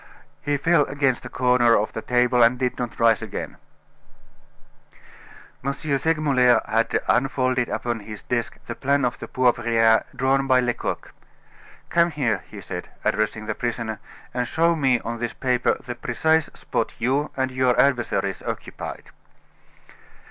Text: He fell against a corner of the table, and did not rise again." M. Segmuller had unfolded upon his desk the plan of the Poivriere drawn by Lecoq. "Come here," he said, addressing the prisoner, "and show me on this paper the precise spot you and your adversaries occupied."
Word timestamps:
He 0.41 0.57
fell 0.57 0.85
against 0.85 1.25
a 1.27 1.29
corner 1.29 1.77
of 1.77 1.93
the 1.93 2.01
table, 2.01 2.41
and 2.41 2.57
did 2.57 2.79
not 2.79 2.99
rise 2.99 3.21
again." 3.21 3.57
M. 5.63 5.73
Segmuller 5.73 6.59
had 6.67 6.99
unfolded 7.07 7.69
upon 7.69 7.99
his 7.99 8.23
desk 8.23 8.57
the 8.65 8.73
plan 8.73 9.05
of 9.05 9.19
the 9.19 9.27
Poivriere 9.27 10.05
drawn 10.15 10.47
by 10.47 10.59
Lecoq. 10.59 11.13
"Come 11.89 12.09
here," 12.09 12.43
he 12.49 12.61
said, 12.61 12.89
addressing 13.05 13.45
the 13.45 13.53
prisoner, 13.53 13.99
"and 14.33 14.47
show 14.47 14.75
me 14.75 14.99
on 15.01 15.19
this 15.19 15.33
paper 15.33 15.77
the 15.85 15.93
precise 15.93 16.47
spot 16.55 16.95
you 16.97 17.29
and 17.37 17.51
your 17.51 17.79
adversaries 17.79 18.41
occupied." 18.41 19.11